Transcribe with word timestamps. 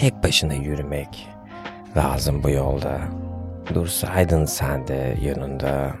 tek 0.00 0.24
başına 0.24 0.54
yürümek 0.54 1.28
lazım 1.96 2.42
bu 2.42 2.50
yolda. 2.50 2.98
Dursaydın 3.74 4.44
sen 4.44 4.88
de 4.88 5.16
yanında 5.22 5.92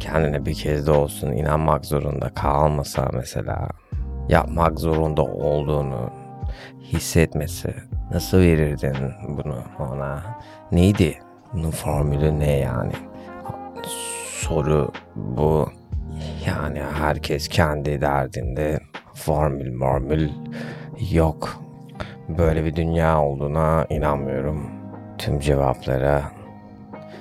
kendine 0.00 0.46
bir 0.46 0.54
kez 0.54 0.86
de 0.86 0.90
olsun 0.90 1.32
inanmak 1.32 1.84
zorunda 1.84 2.28
kalmasa 2.28 3.10
mesela 3.12 3.68
yapmak 4.28 4.80
zorunda 4.80 5.22
olduğunu 5.22 6.10
hissetmesi 6.82 7.74
nasıl 8.10 8.38
verirdin 8.38 8.96
bunu 9.28 9.58
ona? 9.78 10.22
Neydi? 10.72 11.18
Bunun 11.52 11.70
formülü 11.70 12.38
ne 12.38 12.50
yani? 12.50 12.92
Soru 14.30 14.92
bu. 15.16 15.68
Yani 16.46 16.82
herkes 16.98 17.48
kendi 17.48 18.00
derdinde 18.00 18.80
formül 19.14 19.78
formül 19.78 20.30
yok. 21.10 21.65
Böyle 22.28 22.64
bir 22.64 22.76
dünya 22.76 23.22
olduğuna 23.22 23.86
inanmıyorum. 23.90 24.70
Tüm 25.18 25.40
cevaplara 25.40 26.22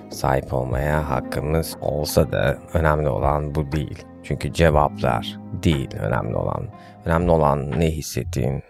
sahip 0.10 0.54
olmaya 0.54 1.10
hakkımız 1.10 1.78
olsa 1.82 2.32
da 2.32 2.58
önemli 2.74 3.10
olan 3.10 3.56
bu 3.56 3.72
değil. 3.72 4.06
Çünkü 4.24 4.54
cevaplar 4.54 5.40
değil 5.64 5.90
önemli 6.00 6.36
olan. 6.36 6.68
Önemli 7.06 7.32
olan 7.32 7.80
ne 7.80 7.92
hissettiğin. 7.92 8.64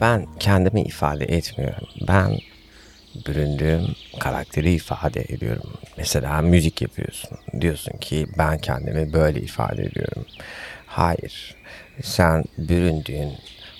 Ben 0.00 0.26
kendimi 0.40 0.82
ifade 0.82 1.24
etmiyorum. 1.24 1.88
Ben 2.08 2.30
büründüğüm 3.26 3.86
karakteri 4.20 4.72
ifade 4.72 5.24
ediyorum. 5.28 5.72
Mesela 5.96 6.42
müzik 6.42 6.82
yapıyorsun. 6.82 7.38
Diyorsun 7.60 7.98
ki 7.98 8.26
ben 8.38 8.58
kendimi 8.58 9.12
böyle 9.12 9.40
ifade 9.40 9.82
ediyorum. 9.82 10.24
Hayır. 10.86 11.56
Sen 12.02 12.44
büründüğün 12.58 13.32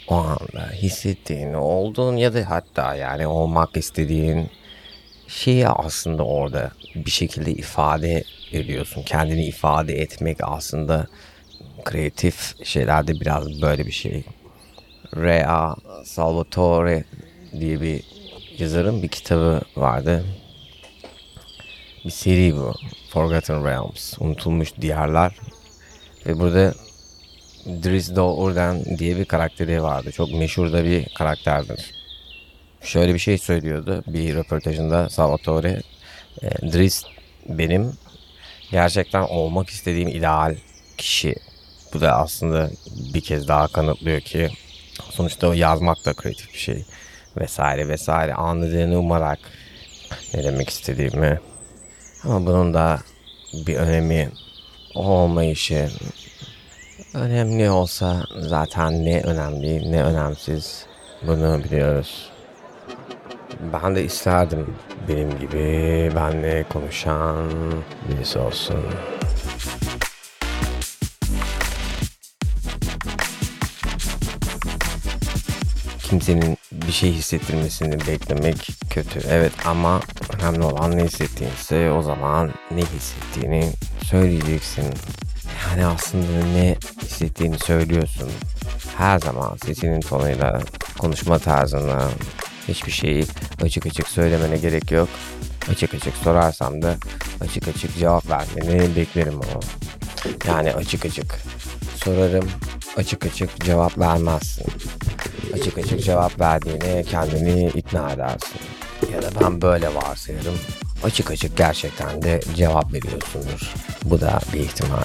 o 0.09 0.15
anda 0.15 0.71
hissettiğin, 0.73 1.55
olduğun 1.55 2.17
ya 2.17 2.35
da 2.35 2.51
hatta 2.51 2.95
yani 2.95 3.27
olmak 3.27 3.77
istediğin 3.77 4.51
şeyi 5.29 5.69
aslında 5.69 6.25
orada 6.25 6.71
bir 6.95 7.11
şekilde 7.11 7.51
ifade 7.53 8.25
ediyorsun. 8.53 9.03
Kendini 9.03 9.45
ifade 9.47 9.95
etmek 9.95 10.39
aslında 10.43 11.07
kreatif 11.85 12.67
şeylerde 12.67 13.21
biraz 13.21 13.63
böyle 13.63 13.87
bir 13.87 13.93
şey. 13.93 14.25
Rea 15.17 15.75
Salvatore 16.05 17.05
diye 17.61 17.81
bir 17.81 18.14
yazarın 18.59 19.03
bir 19.03 19.09
kitabı 19.09 19.61
vardı. 19.77 20.25
Bir 22.05 22.11
seri 22.11 22.57
bu. 22.57 22.75
Forgotten 23.11 23.65
Realms. 23.65 24.15
Unutulmuş 24.21 24.73
Diyarlar. 24.81 25.37
Ve 26.27 26.41
burada 26.41 26.75
Dries 27.67 28.17
Do'Urden 28.17 28.99
diye 28.99 29.17
bir 29.17 29.25
karakteri 29.25 29.83
vardı. 29.83 30.13
Çok 30.13 30.33
meşhur 30.33 30.73
da 30.73 30.85
bir 30.85 31.15
karakterdir. 31.15 31.95
Şöyle 32.83 33.15
bir 33.15 33.19
şey 33.19 33.39
söylüyordu 33.39 34.05
bir 34.07 34.35
röportajında 34.35 35.09
Salvatore. 35.09 35.83
E, 36.43 36.49
benim 37.49 37.93
gerçekten 38.71 39.23
olmak 39.23 39.71
istediğim 39.71 40.09
ideal 40.09 40.57
kişi. 40.97 41.35
Bu 41.95 42.01
da 42.01 42.17
aslında 42.17 42.71
bir 43.15 43.21
kez 43.21 43.49
daha 43.49 43.69
kanıtlıyor 43.69 44.21
ki 44.21 44.51
sonuçta 45.11 45.55
yazmak 45.55 46.05
da 46.05 46.13
kreatif 46.13 46.53
bir 46.53 46.59
şey 46.59 46.85
vesaire 47.37 47.89
vesaire 47.89 48.35
anladığını 48.35 48.99
umarak 48.99 49.39
ne 50.35 50.45
demek 50.45 50.71
istediğimi 50.71 51.41
ama 52.25 52.47
bunun 52.47 52.75
da 52.75 53.01
bir 53.67 53.77
önemi 53.77 54.31
olmayışı 54.95 55.89
önemli 57.15 57.71
olsa 57.71 58.25
zaten 58.41 59.05
ne 59.05 59.23
önemli 59.23 59.93
ne 59.93 60.03
önemsiz 60.03 60.87
bunu 61.27 61.65
biliyoruz. 61.65 62.31
Ben 63.73 63.97
de 63.97 64.05
isterdim 64.05 64.75
benim 65.09 65.39
gibi 65.39 66.13
benle 66.17 66.65
konuşan 66.73 67.51
birisi 68.09 68.39
olsun. 68.39 68.85
Kimsenin 76.15 76.59
bir 76.73 76.93
şey 76.93 77.13
hissettirmesini 77.13 78.07
beklemek 78.07 78.69
kötü. 78.91 79.21
Evet 79.29 79.53
ama 79.65 80.01
önemli 80.39 80.65
olan 80.65 80.99
ne 80.99 81.05
hissettiğinse 81.05 81.91
o 81.91 82.03
zaman 82.03 82.51
ne 82.71 82.81
hissettiğini 82.81 83.71
söyleyeceksin. 84.05 84.85
Yani 85.71 85.87
aslında 85.87 86.47
ne 86.47 86.77
hissettiğini 87.03 87.59
söylüyorsun. 87.59 88.31
Her 88.97 89.19
zaman 89.19 89.57
sesinin 89.65 90.01
tonuyla, 90.01 90.61
konuşma 90.99 91.39
tarzına 91.39 92.09
hiçbir 92.69 92.93
şeyi 92.93 93.27
açık 93.63 93.87
açık 93.87 94.09
söylemene 94.09 94.57
gerek 94.57 94.91
yok. 94.91 95.09
Açık 95.71 95.95
açık 95.95 96.17
sorarsam 96.17 96.83
da 96.83 96.97
açık 97.41 97.69
açık 97.69 97.99
cevap 97.99 98.31
vermeni 98.31 98.97
beklerim 98.97 99.35
ama. 99.35 99.61
Yani 100.47 100.73
açık 100.73 101.07
açık 101.07 101.41
sorarım, 101.97 102.49
açık 102.97 103.27
açık 103.27 103.65
cevap 103.65 103.99
vermezsin 103.99 104.67
açık 105.53 105.79
açık 105.79 106.05
cevap 106.05 106.41
verdiğine 106.41 107.03
kendini 107.03 107.69
ikna 107.69 108.13
edersin. 108.13 108.61
Ya 109.13 109.23
da 109.23 109.29
ben 109.41 109.63
böyle 109.63 109.95
varsayarım. 109.95 110.59
Açık 111.05 111.31
açık 111.31 111.57
gerçekten 111.57 112.23
de 112.23 112.41
cevap 112.57 112.93
veriyorsundur. 112.93 113.75
Bu 114.05 114.21
da 114.21 114.41
bir 114.53 114.61
ihtimal. 114.61 115.05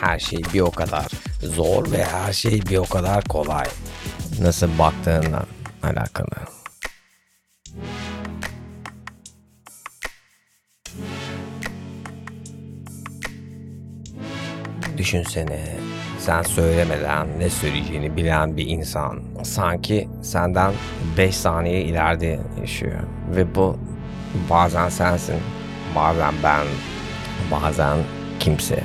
Her 0.00 0.18
şey 0.18 0.38
bir 0.54 0.60
o 0.60 0.70
kadar 0.70 1.06
zor 1.42 1.92
ve 1.92 2.04
her 2.04 2.32
şey 2.32 2.62
bir 2.62 2.76
o 2.76 2.84
kadar 2.84 3.24
kolay. 3.24 3.66
Nasıl 4.40 4.78
baktığından 4.78 5.46
alakalı. 5.82 6.28
Düşünsene 14.96 15.76
sen 16.28 16.42
söylemeden 16.42 17.26
ne 17.38 17.50
söyleyeceğini 17.50 18.16
bilen 18.16 18.56
bir 18.56 18.66
insan 18.66 19.20
sanki 19.42 20.08
senden 20.22 20.72
5 21.18 21.36
saniye 21.36 21.82
ileride 21.82 22.38
yaşıyor. 22.60 23.00
Ve 23.36 23.54
bu 23.54 23.76
bazen 24.50 24.88
sensin, 24.88 25.36
bazen 25.96 26.34
ben, 26.42 26.66
bazen 27.50 27.98
kimse. 28.40 28.82